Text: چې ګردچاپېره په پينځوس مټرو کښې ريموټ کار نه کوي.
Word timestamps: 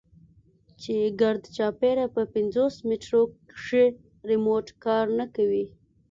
چې 0.81 0.93
ګردچاپېره 1.21 2.05
په 2.15 2.21
پينځوس 2.33 2.75
مټرو 2.87 3.21
کښې 3.51 3.85
ريموټ 4.29 4.67
کار 4.83 5.05
نه 5.19 5.25
کوي. 5.35 5.65